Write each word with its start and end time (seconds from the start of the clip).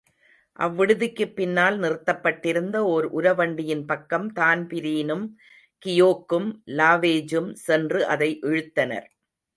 அவ்விடுதிக்குப் 0.59 1.33
பின்னால் 1.35 1.77
நிறுத்தப்பட்டிருந்த 1.79 2.77
ஓர் 2.85 3.05
உர 3.13 3.35
வண்டியின் 3.35 3.85
பக்கம் 3.85 4.27
தான்பிரீனும், 4.33 5.25
கியோக்கும், 5.85 6.49
லாவேஜூம் 6.75 7.51
சென்று 7.59 8.01
அதை 8.07 8.39
இழுத்தனர். 8.41 9.07